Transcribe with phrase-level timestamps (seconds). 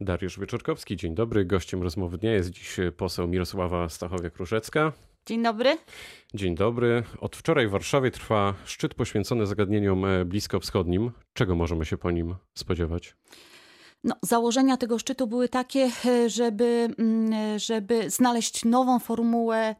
[0.00, 1.44] Dariusz Wieczorkowski, dzień dobry.
[1.44, 4.92] Gościem rozmowy dnia jest dziś poseł Mirosława Stachowiak-Różecka.
[5.26, 5.78] Dzień dobry.
[6.34, 7.02] Dzień dobry.
[7.20, 11.10] Od wczoraj w Warszawie trwa szczyt poświęcony zagadnieniom bliskowschodnim.
[11.32, 13.16] Czego możemy się po nim spodziewać?
[14.04, 19.74] No, założenia tego szczytu były takie, e, żeby, mm, żeby znaleźć nową formułę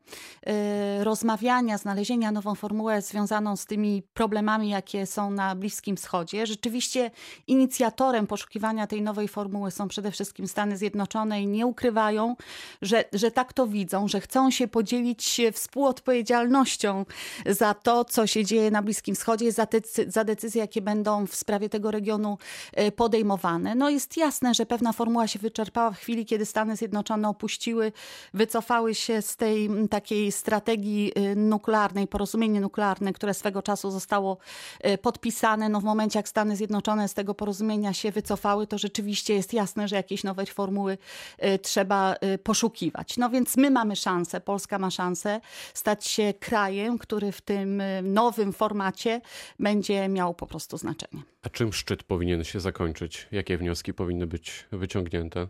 [0.46, 6.46] e, rozmawiania, znalezienia nową formułę związaną z tymi problemami, jakie są na Bliskim Wschodzie.
[6.46, 7.10] Rzeczywiście
[7.46, 12.36] inicjatorem poszukiwania tej nowej formuły są przede wszystkim Stany Zjednoczone i nie ukrywają,
[12.82, 17.04] że, że tak to widzą, że chcą się podzielić współodpowiedzialnością
[17.46, 21.34] za to, co się dzieje na Bliskim Wschodzie, za, te, za decyzje, jakie będą w
[21.34, 22.38] sprawie tego regionu
[22.72, 23.74] e, podejmowane.
[23.74, 27.92] No jest jasne, że pewna formuła się wyczerpała w chwili, kiedy Stany Zjednoczone opuściły,
[28.34, 34.38] wycofały się z tej takiej strategii y, nuklearnej, porozumienie nuklearne, które swego czasu zostało
[34.86, 35.68] y, podpisane.
[35.68, 39.88] No w momencie, jak Stany Zjednoczone z tego porozumienia się wycofały, to rzeczywiście jest jasne,
[39.88, 40.98] że jakieś nowej formuły
[41.44, 43.16] y, trzeba poszukiwać.
[43.16, 45.40] No więc my mamy szansę, Polska ma szansę
[45.74, 49.20] stać się krajem, który w tym nowym formacie
[49.58, 51.22] będzie miał po prostu znaczenie.
[51.42, 53.28] A czym szczyt powinien się zakończyć?
[53.32, 55.48] Jakie wnioski powinny być wyciągnięte?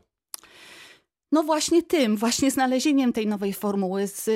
[1.33, 4.31] No właśnie tym, właśnie znalezieniem tej nowej formuły, z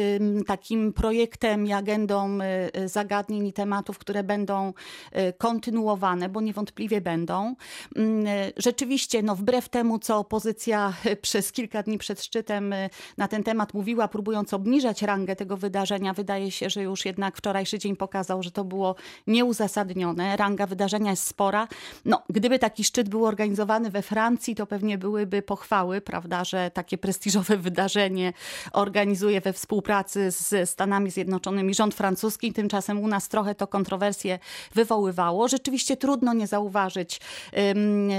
[0.46, 7.00] takim projektem i agendą y, y, zagadnień i tematów, które będą y, kontynuowane, bo niewątpliwie
[7.00, 7.54] będą.
[7.96, 8.24] Mm,
[8.56, 12.74] rzeczywiście, no wbrew temu, co opozycja przez kilka dni przed szczytem
[13.16, 17.78] na ten temat mówiła, próbując obniżać rangę tego wydarzenia, wydaje się, że już jednak wczorajszy
[17.78, 18.94] dzień pokazał, że to było
[19.26, 20.36] nieuzasadnione.
[20.36, 21.68] Ranga wydarzenia jest spora.
[22.04, 26.81] No, gdyby taki szczyt był organizowany we Francji, to pewnie byłyby pochwały, prawda, że tak
[26.82, 28.32] takie prestiżowe wydarzenie
[28.72, 32.52] organizuje we współpracy z Stanami Zjednoczonymi rząd francuski.
[32.52, 34.38] Tymczasem u nas trochę to kontrowersje
[34.74, 35.48] wywoływało.
[35.48, 37.20] Rzeczywiście trudno nie zauważyć
[37.52, 38.10] um,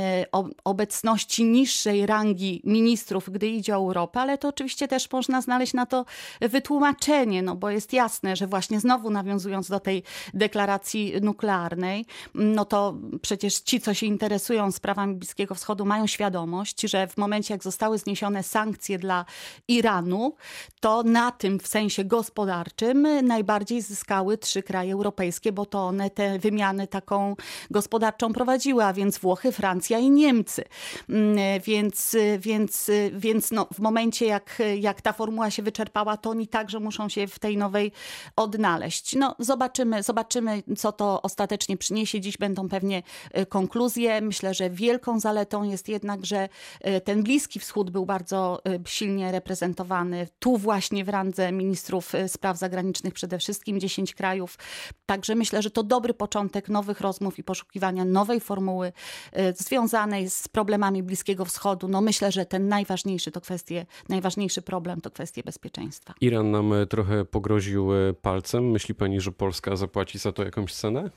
[0.63, 5.85] obecności niższej rangi ministrów, gdy idzie o Europę, ale to oczywiście też można znaleźć na
[5.85, 6.05] to
[6.41, 12.95] wytłumaczenie, no bo jest jasne, że właśnie znowu nawiązując do tej deklaracji nuklearnej, no to
[13.21, 17.97] przecież ci, co się interesują sprawami Bliskiego Wschodu, mają świadomość, że w momencie, jak zostały
[17.97, 19.25] zniesione sankcje dla
[19.67, 20.35] Iranu,
[20.79, 26.39] to na tym w sensie gospodarczym najbardziej zyskały trzy kraje europejskie, bo to one tę
[26.39, 27.35] wymianę taką
[27.71, 30.63] gospodarczą prowadziły, a więc Włochy, Francja i Niemcy.
[31.09, 36.47] Mm, więc, więc, więc no, w momencie, jak, jak ta formuła się wyczerpała, to oni
[36.47, 37.91] także muszą się w tej nowej
[38.35, 39.15] odnaleźć.
[39.15, 42.21] No, zobaczymy, zobaczymy, co to ostatecznie przyniesie.
[42.21, 44.21] Dziś będą pewnie e, konkluzje.
[44.21, 46.49] Myślę, że wielką zaletą jest jednak, że
[46.81, 50.27] e, ten Bliski Wschód był bardzo Y, silnie reprezentowany.
[50.39, 54.57] Tu właśnie w randze ministrów y, spraw zagranicznych przede wszystkim 10 krajów.
[55.05, 60.47] Także myślę, że to dobry początek nowych rozmów i poszukiwania nowej formuły y, związanej z
[60.47, 61.87] problemami Bliskiego Wschodu.
[61.87, 66.13] No myślę, że ten najważniejszy to kwestie, najważniejszy problem to kwestie bezpieczeństwa.
[66.21, 67.89] Iran nam trochę pogroził
[68.21, 68.71] palcem.
[68.71, 71.09] Myśli pani, że Polska zapłaci za to jakąś cenę?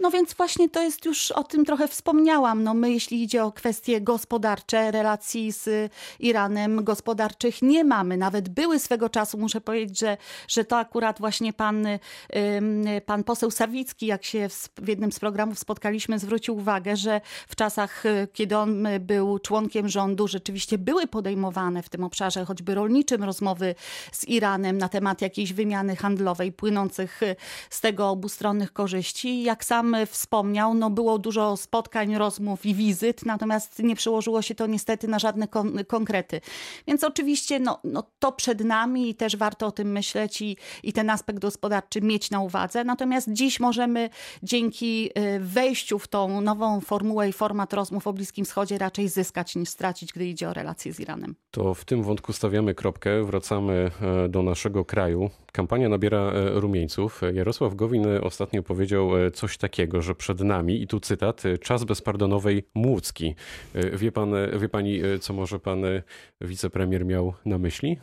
[0.00, 2.62] No więc właśnie to jest już o tym trochę wspomniałam.
[2.62, 8.16] No my jeśli idzie o kwestie gospodarcze relacji z Iranem, gospodarczych nie mamy.
[8.16, 10.16] Nawet były swego czasu, muszę powiedzieć, że,
[10.48, 11.86] że to akurat właśnie pan,
[13.06, 14.48] pan poseł Sawicki, jak się
[14.82, 19.38] w jednym z programów spotkaliśmy, zwrócił uwagę, że w czasach, y, kiedy on y, był
[19.38, 23.74] członkiem rządu, rzeczywiście były podejmowane w tym obszarze, choćby rolniczym, rozmowy
[24.12, 27.36] z Iranem na temat jakiejś wymiany handlowej płynących y,
[27.70, 29.42] z tego obustronnych korzyści.
[29.42, 34.66] Jak sam wspomniał, no było dużo spotkań, rozmów i wizyt, natomiast nie przełożyło się to
[34.66, 36.40] niestety na żadne kon konkrety.
[36.86, 40.92] Więc oczywiście no, no to przed nami i też warto o tym myśleć i, i
[40.92, 42.84] ten aspekt gospodarczy mieć na uwadze.
[42.84, 44.10] Natomiast dziś możemy
[44.42, 49.56] dzięki y, wejściu w tą nową formułę i format rozmów o Bliskim Wschodzie raczej zyskać
[49.56, 51.34] niż stracić, gdy idzie o relacje z Iranem.
[51.50, 53.90] To w tym wątku stawiamy kropkę, wracamy
[54.24, 55.30] e, do naszego kraju.
[55.52, 57.20] Kampania nabiera e, rumieńców.
[57.32, 62.62] Jarosław Gowin ostatnio powiedział e, coś takiego, że przed nami, i tu cytat, czas bezpardonowej
[62.74, 63.34] Młódzki.
[63.92, 65.82] Wie, pan, wie pani, co może pan
[66.52, 67.98] wicepremier miał na myśli?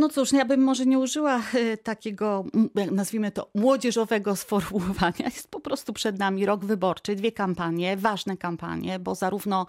[0.00, 2.44] No cóż, ja bym może nie użyła e, takiego,
[2.90, 5.24] nazwijmy to, młodzieżowego sformułowania.
[5.24, 9.66] Jest po prostu przed nami rok wyborczy, dwie kampanie, ważne kampanie, bo zarówno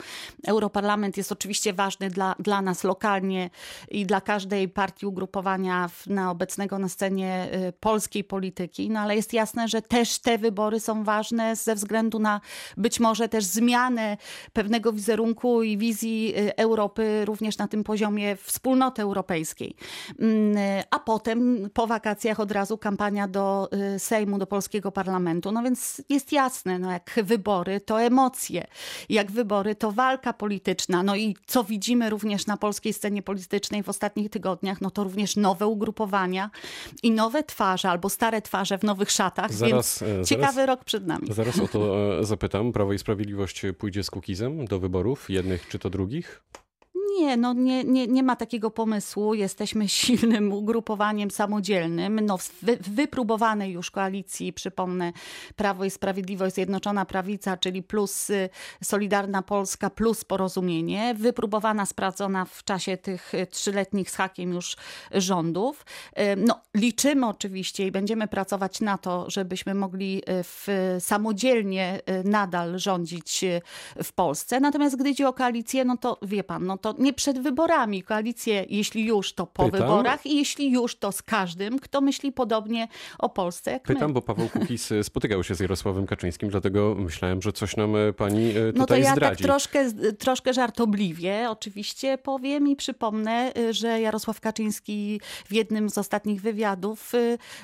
[0.48, 3.50] Europarlament jest oczywiście ważny dla, dla nas lokalnie
[3.90, 9.34] i dla każdej partii ugrupowania na obecnego na scenie e, polskiej polityki, no ale jest
[9.34, 12.42] jasne, że też te wybory są ważne ze względu na
[12.78, 14.18] być może też zmianę
[14.54, 19.76] pewnego wizerunku i wizji e, Europy również na tym poziomie wspólnoty europejskiej.
[20.22, 25.52] Mm, a potem po wakacjach od razu kampania do Sejmu, do polskiego parlamentu.
[25.52, 28.68] No więc jest jasne, no jak wybory to emocje,
[29.10, 31.04] jak wybory to walka polityczna.
[31.04, 35.36] No i co widzimy również na polskiej scenie politycznej w ostatnich tygodniach, no to również
[35.36, 36.50] nowe ugrupowania
[37.04, 41.28] i nowe twarze albo stare twarze w nowych szatach, zaraz, więc ciekawy rok przed nami.
[41.32, 41.80] Zaraz o to
[42.34, 42.72] zapytam.
[42.72, 46.42] Prawo i Sprawiedliwość pójdzie z Kukizem do wyborów, jednych czy to drugich?
[47.22, 49.34] Nie, no nie, nie, nie ma takiego pomysłu.
[49.34, 52.20] Jesteśmy silnym ugrupowaniem samodzielnym.
[52.26, 55.14] No, w wypróbowanej już koalicji, przypomnę,
[55.56, 58.50] Prawo i Sprawiedliwość, Zjednoczona Prawica, czyli plus y,
[58.84, 61.16] Solidarna Polska, plus Porozumienie.
[61.18, 64.78] Wypróbowana, sprawdzona w czasie tych y, trzyletnich z hakiem już
[65.12, 65.86] rządów.
[66.20, 73.46] Y, no, liczymy oczywiście i będziemy pracować na to, żebyśmy mogli w, samodzielnie nadal rządzić
[74.04, 74.60] w Polsce.
[74.60, 78.04] Natomiast gdy idzie o koalicję, no to wie pan, no to nie przed wyborami.
[78.04, 79.82] Koalicję, jeśli już, to po Pytam.
[79.82, 82.88] wyborach i jeśli już, to z każdym, kto myśli podobnie
[83.20, 84.14] o Polsce jak Pytam, my.
[84.14, 88.54] bo Paweł Kukiz spotykał się z Jarosławem Kaczyńskim, dlatego myślałem, że coś nam e, pani
[88.54, 88.80] tutaj zdradzi.
[88.80, 89.44] No to ja zdradzi.
[89.44, 95.98] tak troszkę, troszkę żartobliwie oczywiście powiem i przypomnę, e, że Jarosław Kaczyński w jednym z
[95.98, 97.12] ostatnich wywiadów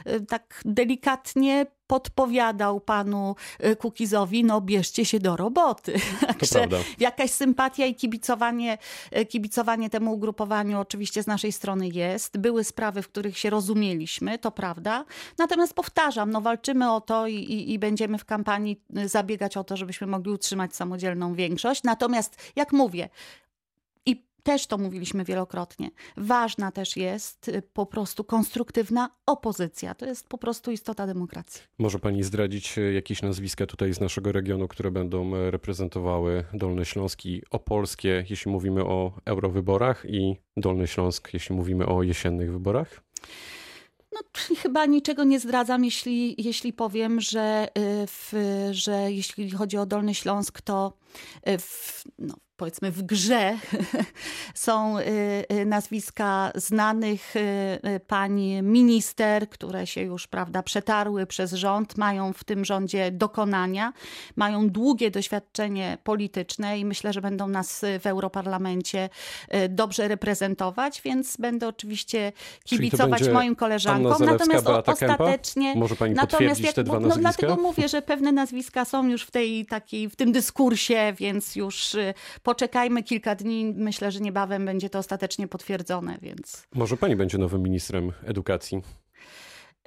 [0.05, 3.35] e, tak delikatnie podpowiadał panu
[3.65, 5.93] y, Kukizowi, no bierzcie się do roboty.
[6.27, 6.67] Także
[6.99, 8.77] jakaś sympatia i kibicowanie,
[9.17, 12.37] y, kibicowanie temu ugrupowaniu oczywiście z naszej strony jest.
[12.37, 15.05] Były sprawy, w których się rozumieliśmy, to prawda.
[15.37, 19.63] Natomiast powtarzam, no walczymy o to i, i, i będziemy w kampanii y, zabiegać o
[19.63, 21.83] to, żebyśmy mogli utrzymać samodzielną większość.
[21.83, 23.09] Natomiast, jak mówię,
[24.47, 25.91] też to mówiliśmy wielokrotnie.
[26.17, 29.95] Ważna też jest y, po prostu konstruktywna opozycja.
[29.95, 31.61] To jest po prostu istota demokracji.
[31.79, 36.85] Może pani zdradzić y, jakieś nazwiska tutaj z naszego regionu, które będą y, reprezentowały Dolny
[36.85, 43.03] Śląsk i Opolskie, jeśli mówimy o eurowyborach i Dolny Śląsk, jeśli mówimy o jesiennych wyborach?
[44.11, 44.19] No,
[44.61, 47.67] chyba niczego nie zdradzam, jeśli, jeśli powiem, że,
[48.07, 48.33] w,
[48.71, 50.93] że jeśli chodzi o Dolny Śląsk, to
[51.59, 53.57] w, no, powiedzmy w grze
[54.53, 55.03] są y,
[55.51, 62.43] y, nazwiska znanych y, pani minister, które się już prawda, przetarły przez rząd, mają w
[62.43, 63.93] tym rządzie dokonania,
[64.35, 69.09] mają długie doświadczenie polityczne i myślę, że będą nas w Europarlamencie
[69.69, 72.31] dobrze reprezentować, więc będę oczywiście
[72.63, 74.25] kibicować moim koleżankom.
[74.25, 75.75] Natomiast o, ostatecznie.
[75.75, 77.21] Może pani natomiast jak, te dwa no, nazwiska?
[77.21, 81.95] Dlatego mówię, że pewne nazwiska są już w tej takiej, w tym dyskursie, więc już
[82.47, 83.73] poczekajmy kilka dni.
[83.77, 86.67] Myślę, że niebawem będzie to ostatecznie potwierdzone, więc.
[86.75, 88.81] Może pani będzie nowym ministrem edukacji?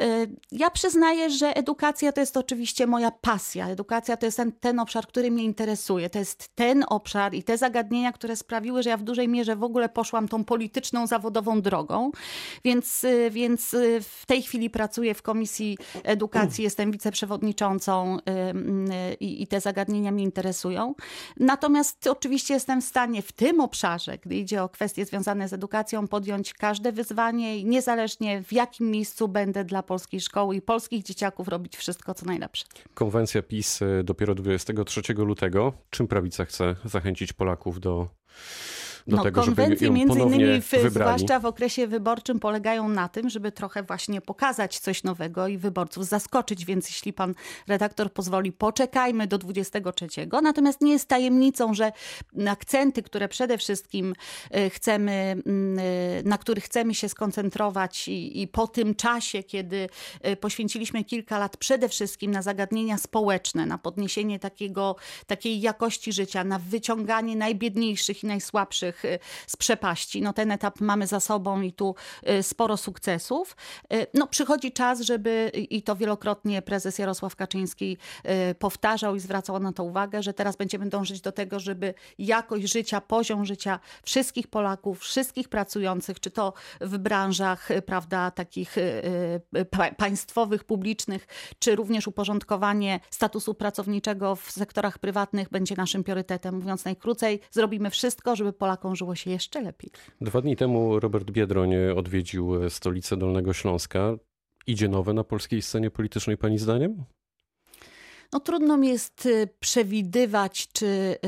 [0.02, 3.68] Y, ja przyznaję, że edukacja to jest oczywiście moja pasja.
[3.68, 6.10] Edukacja to jest ten, ten, obszar, który mnie interesuje.
[6.10, 9.64] To jest ten obszar i te zagadnienia, które sprawiły, że ja w dużej mierze w
[9.64, 12.10] ogóle poszłam tą polityczną, zawodową drogą.
[12.64, 18.18] Więc, y, więc y, w tej chwili pracuję w Komisji Edukacji, jestem wiceprzewodniczącą
[19.20, 20.94] i, i te zagadnienia mnie interesują.
[21.36, 26.08] Natomiast oczywiście jestem w stanie w tym obszarze, gdy idzie o kwestie związane z edukacją,
[26.08, 31.76] podjąć każde wyzwanie niezależnie w jakim miejscu będę dla polskiej szkoły i polskich dzieciaków robić
[31.76, 32.64] wszystko, co najlepsze.
[32.94, 35.72] Konwencja PiS y, dopiero 23 lutego.
[35.90, 38.08] Czym prawica chce zachęcić Polaków do
[39.06, 43.08] do no, tego, konwencje żeby ją między innymi w, zwłaszcza w okresie wyborczym polegają na
[43.08, 47.34] tym, żeby trochę właśnie pokazać coś nowego i wyborców zaskoczyć, więc jeśli pan
[47.68, 50.06] redaktor pozwoli, poczekajmy do 23.
[50.42, 51.92] Natomiast nie jest tajemnicą, że
[52.48, 54.14] akcenty, które przede wszystkim
[54.50, 55.12] e, chcemy,
[56.20, 59.88] e, na których chcemy się skoncentrować i, i po tym czasie, kiedy
[60.20, 64.96] e, poświęciliśmy kilka lat przede wszystkim na zagadnienia społeczne, na podniesienie takiego,
[65.26, 70.22] takiej jakości życia, na wyciąganie najbiedniejszych i najsłabszych Y, z przepaści.
[70.22, 71.94] No ten etap mamy za sobą i tu
[72.28, 73.56] y, sporo sukcesów.
[73.92, 77.96] Y, no przychodzi czas, żeby i to wielokrotnie prezes Jarosław Kaczyński
[78.58, 83.00] powtarzał i zwracał na to uwagę, że teraz będziemy dążyć do tego, żeby jakość życia,
[83.00, 88.76] poziom życia wszystkich Polaków, wszystkich pracujących, czy to w branżach, prawda, takich
[89.96, 91.26] państwowych, publicznych,
[91.58, 96.54] czy również uporządkowanie statusu pracowniczego w sektorach prywatnych będzie naszym priorytetem.
[96.54, 99.90] Mówiąc najkrócej, zrobimy wszystko, żeby Polakom Polakom żyło się jeszcze lepiej.
[100.20, 104.16] Dwa dni temu Robert Biedroń odwiedził stolicę Dolnego Śląska.
[104.66, 107.04] Idzie nowe na polskiej scenie politycznej, pani zdaniem?
[108.32, 111.18] No, trudno mi jest y, przewidywać, czy y,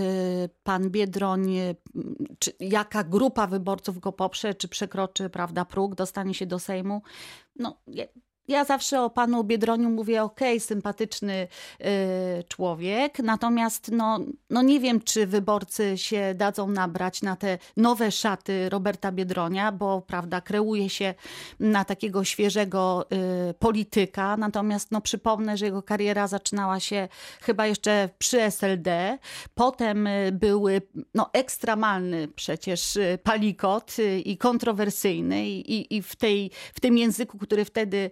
[0.62, 1.76] pan Biedroń, y,
[2.38, 7.02] czy jaka grupa wyborców go poprze, czy przekroczy prawda, próg, dostanie się do Sejmu.
[7.56, 7.82] No,
[8.52, 11.48] ja zawsze o panu Biedroniu mówię, ok, sympatyczny
[11.80, 14.18] y, człowiek, natomiast no,
[14.50, 20.00] no nie wiem, czy wyborcy się dadzą nabrać na te nowe szaty Roberta Biedronia, bo
[20.00, 21.14] prawda, kreuje się
[21.60, 23.06] na takiego świeżego
[23.50, 27.08] y, polityka, natomiast no przypomnę, że jego kariera zaczynała się
[27.40, 29.18] chyba jeszcze przy SLD,
[29.54, 30.82] potem y, były
[31.14, 38.10] no ekstremalny przecież palikot i kontrowersyjny i, i, w, tej, w tym języku, który wtedy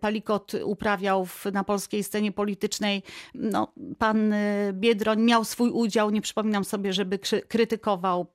[0.00, 3.02] Palikot uprawiał w, na polskiej scenie politycznej.
[3.34, 6.10] No, pan y, Biedroń miał swój udział.
[6.10, 8.26] Nie przypominam sobie, żeby krytykował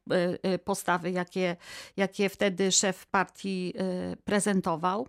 [0.56, 1.56] y, postawy, jakie,
[1.98, 3.74] jakie wtedy szef partii
[4.25, 5.08] prezentował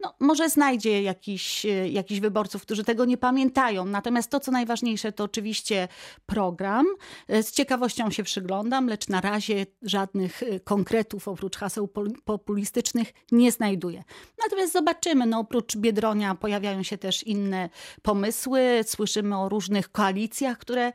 [0.00, 3.84] no, może znajdzie jakiś, e, jakiś wyborców, którzy tego nie pamiętają.
[3.84, 5.88] Natomiast to, co najważniejsze, to oczywiście
[6.26, 6.86] program.
[7.28, 11.88] E, z ciekawością się przyglądam, lecz na razie żadnych e, konkretów oprócz haseł
[12.24, 14.04] populistycznych nie znajduję.
[14.42, 15.26] Natomiast zobaczymy.
[15.26, 17.70] No, oprócz Biedronia pojawiają się też inne
[18.02, 18.80] pomysły.
[18.86, 20.92] Słyszymy o różnych koalicjach, które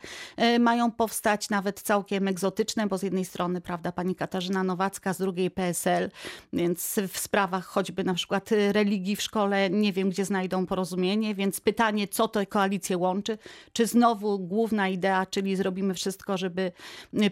[0.59, 5.51] mają powstać, nawet całkiem egzotyczne, bo z jednej strony, prawda, pani Katarzyna Nowacka, z drugiej
[5.51, 6.09] PSL,
[6.53, 11.61] więc w sprawach choćby na przykład religii w szkole nie wiem, gdzie znajdą porozumienie, więc
[11.61, 13.37] pytanie, co tę koalicję łączy?
[13.73, 16.71] Czy znowu główna idea, czyli zrobimy wszystko, żeby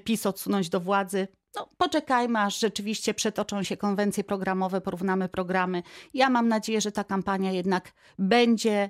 [0.04, 1.28] PiS odsunąć do władzy?
[1.56, 5.84] No, poczekajmy, aż rzeczywiście przetoczą się konwencje programowe, porównamy programy.
[6.14, 8.90] Ja mam nadzieję, że ta kampania jednak będzie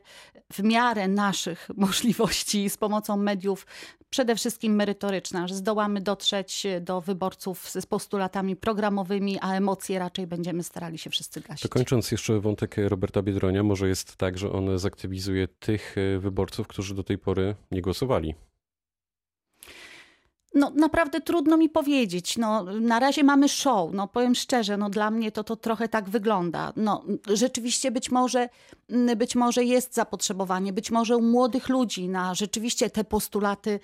[0.53, 3.65] w miarę naszych możliwości z pomocą mediów
[4.09, 10.63] przede wszystkim merytoryczna, że zdołamy dotrzeć do wyborców z postulatami programowymi, a emocje raczej będziemy
[10.63, 11.61] starali się wszyscy gasić.
[11.61, 16.95] To kończąc jeszcze wątek Roberta Biedronia, może jest tak, że on zaktywizuje tych wyborców, którzy
[16.95, 18.35] do tej pory nie głosowali.
[20.53, 22.37] No naprawdę trudno mi powiedzieć.
[22.37, 23.93] No, na razie mamy show.
[23.93, 26.73] No, powiem szczerze, no, dla mnie to, to trochę tak wygląda.
[26.75, 28.49] No, rzeczywiście być może,
[29.15, 33.79] być może jest zapotrzebowanie, być może u młodych ludzi na rzeczywiście te postulaty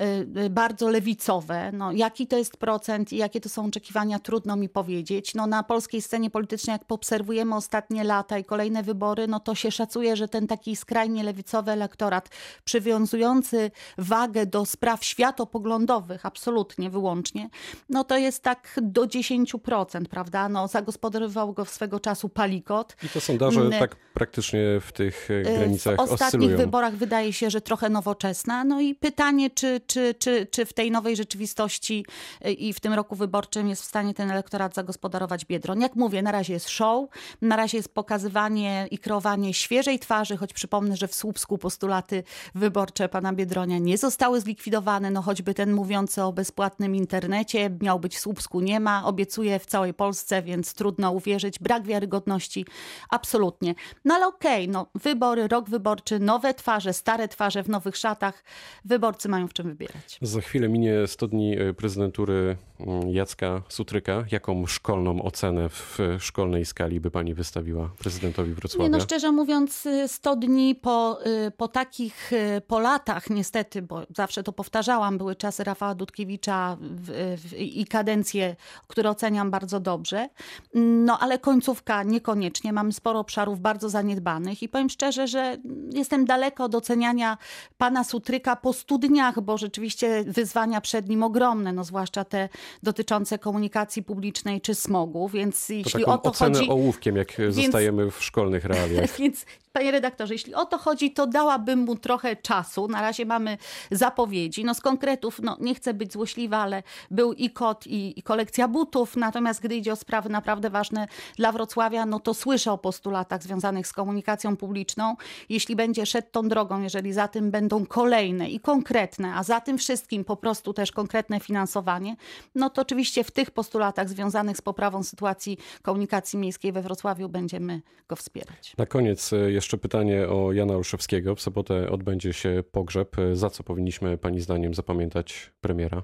[0.00, 0.02] y,
[0.40, 1.72] y, bardzo lewicowe.
[1.72, 5.34] No, jaki to jest procent i jakie to są oczekiwania, trudno mi powiedzieć.
[5.34, 9.70] No, na polskiej scenie politycznej, jak obserwujemy ostatnie lata i kolejne wybory, no to się
[9.70, 12.28] szacuje, że ten taki skrajnie lewicowy elektorat
[12.64, 17.50] przywiązujący wagę do spraw światopoglądowych, absolutnie, wyłącznie,
[17.88, 20.48] no to jest tak do 10%, prawda?
[20.48, 22.96] No, zagospodarował go w swego czasu Palikot.
[23.02, 24.39] I to sondaże mm, tak praktycznie
[24.80, 26.56] w tych e, granicach W ostatnich oscylują.
[26.56, 28.64] wyborach wydaje się, że trochę nowoczesna.
[28.64, 32.06] No i pytanie, czy, czy, czy, czy w tej nowej rzeczywistości
[32.40, 35.80] e, i w tym roku wyborczym jest w stanie ten elektorat zagospodarować Biedron.
[35.80, 37.08] Jak mówię, na razie jest show,
[37.42, 42.22] na razie jest pokazywanie i kreowanie świeżej twarzy, choć przypomnę, że w Słupsku postulaty
[42.54, 47.70] wyborcze pana Biedronia nie zostały zlikwidowane, no choćby ten mówiąc mówiący o bezpłatnym internecie.
[47.82, 49.04] Miał być w Słupsku, nie ma.
[49.04, 51.58] Obiecuje w całej Polsce, więc trudno uwierzyć.
[51.58, 52.66] Brak wiarygodności,
[53.10, 53.74] absolutnie.
[54.04, 58.44] No ale okej, okay, no, wybory, rok wyborczy, nowe twarze, stare twarze w nowych szatach.
[58.84, 60.18] Wyborcy mają w czym wybierać.
[60.22, 64.24] Za chwilę minie 100 dni e, prezydentury mm, Jacka Sutryka.
[64.32, 68.84] Jaką szkolną ocenę w szkolnej skali by pani wystawiła prezydentowi Wrocławia?
[68.84, 71.18] Nie, no szczerze mówiąc 100 y, dni po,
[71.56, 72.30] po takich,
[72.66, 78.56] po latach niestety, bo zawsze to powtarzałam, były czasy Rafała Dudkiewicza w, w, i kadencje,
[78.86, 80.28] które oceniam bardzo dobrze.
[80.74, 82.72] No ale końcówka niekoniecznie.
[82.72, 84.19] Mamy sporo obszarów bardzo zaniedbanych
[84.62, 85.56] i powiem szczerze, że
[85.92, 87.38] jestem daleko od oceniania
[87.78, 92.48] pana Sutryka po studniach, bo rzeczywiście wyzwania przed nim ogromne, no zwłaszcza te
[92.82, 96.70] dotyczące komunikacji publicznej czy smogu, więc jeśli to o to ocenę chodzi...
[96.70, 99.10] ołówkiem, jak więc, zostajemy w szkolnych realiach.
[99.20, 102.88] Więc Panie redaktorze, jeśli o to chodzi, to dałabym mu trochę czasu.
[102.88, 103.58] Na razie mamy
[103.90, 104.64] zapowiedzi.
[104.64, 108.68] No z konkretów, no nie chcę być złośliwa, ale był i kot, i, i kolekcja
[108.68, 109.16] butów.
[109.16, 113.86] Natomiast gdy idzie o sprawy naprawdę ważne dla Wrocławia, no to słyszę o postulatach związanych
[113.86, 114.09] z komunikacją
[114.58, 115.16] publiczną.
[115.48, 119.78] Jeśli będzie szedł tą drogą, jeżeli za tym będą kolejne i konkretne, a za tym
[119.78, 122.16] wszystkim po prostu też konkretne finansowanie,
[122.54, 127.82] no to oczywiście w tych postulatach związanych z poprawą sytuacji komunikacji miejskiej we Wrocławiu będziemy
[128.08, 128.74] go wspierać.
[128.78, 131.34] Na koniec e, jeszcze pytanie o Jana Olszewskiego.
[131.34, 133.16] W sobotę odbędzie się pogrzeb.
[133.32, 136.02] Za co powinniśmy Pani zdaniem zapamiętać premiera?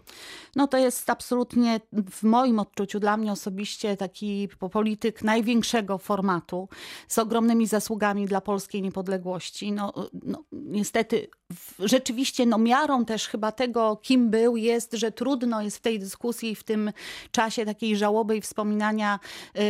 [0.56, 6.68] No to jest absolutnie w moim odczuciu, dla mnie osobiście taki polityk największego formatu,
[7.08, 7.95] z ogromnymi zasługami
[8.26, 9.72] dla polskiej niepodległości.
[9.72, 11.28] No, no niestety
[11.78, 16.54] rzeczywiście no, miarą też chyba tego, kim był, jest, że trudno jest w tej dyskusji,
[16.54, 16.92] w tym
[17.30, 19.18] czasie takiej żałoby i wspominania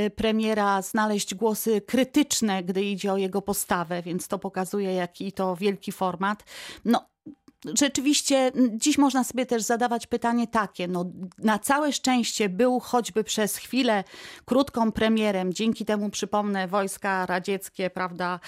[0.07, 5.57] y, premiera znaleźć głosy krytyczne, gdy idzie o jego postawę, więc to pokazuje, jaki to
[5.57, 6.45] wielki format.
[6.85, 7.16] No,
[7.65, 11.05] rzeczywiście dziś można sobie też zadawać pytanie takie, no
[11.39, 14.05] na całe szczęście był choćby przez chwilę
[14.45, 18.41] krótką premierem, dzięki temu przypomnę wojska radzieckie, prawda,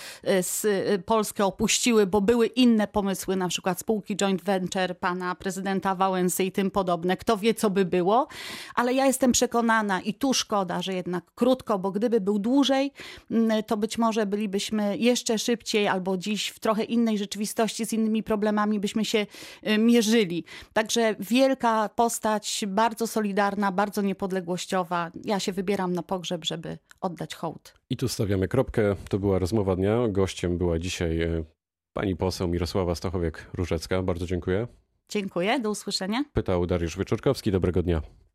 [0.43, 0.67] z
[1.05, 6.53] Polskę opuściły, bo były inne pomysły, na przykład spółki joint venture pana prezydenta Wałęsy i
[6.53, 7.17] tym podobne.
[7.17, 8.29] Kto wie, co by było,
[8.75, 12.93] ale ja jestem przekonana i tu szkoda, że jednak krótko, bo gdyby był dłużej,
[13.67, 18.81] to być może bylibyśmy jeszcze szybciej albo dziś w trochę innej rzeczywistości z innymi problemami
[18.81, 19.27] byśmy się
[19.69, 20.45] y, mierzyli.
[20.73, 25.11] Także wielka postać, bardzo solidarna, bardzo niepodległościowa.
[25.25, 27.75] Ja się wybieram na pogrzeb, żeby oddać hołd.
[27.91, 28.97] I tu stawiamy kropkę.
[29.09, 30.09] To była rozmowa dnia.
[30.09, 31.45] Gościem była dzisiaj y,
[31.93, 34.05] pani poseł Mirosława Stachowiek-Różecka.
[34.05, 34.67] Bardzo dziękuję.
[35.09, 36.25] Dziękuję, do usłyszenia.
[36.33, 37.53] Pytał Dariusz Wyczorkowski.
[37.53, 38.03] Dobrego dnia.